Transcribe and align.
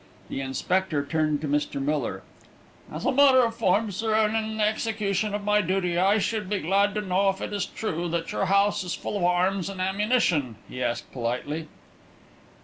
The 0.29 0.41
inspector 0.41 1.05
turned 1.05 1.41
to 1.41 1.47
Mr. 1.47 1.79
Miller. 1.79 2.23
"As 2.91 3.05
a 3.05 3.11
matter 3.11 3.45
of 3.45 3.53
form, 3.57 3.91
sir, 3.91 4.15
and 4.15 4.35
in 4.35 4.57
the 4.57 4.63
execution 4.67 5.35
of 5.35 5.43
my 5.43 5.61
duty, 5.61 5.95
I 5.95 6.17
should 6.17 6.49
be 6.49 6.57
glad 6.57 6.95
to 6.95 7.01
know 7.01 7.29
if 7.29 7.39
it 7.39 7.53
is 7.53 7.67
true 7.67 8.09
that 8.09 8.31
your 8.31 8.45
house 8.47 8.83
is 8.83 8.95
full 8.95 9.15
of 9.17 9.23
arms 9.23 9.69
and 9.69 9.79
ammunition?" 9.79 10.55
he 10.67 10.81
asked 10.81 11.11
politely. 11.11 11.67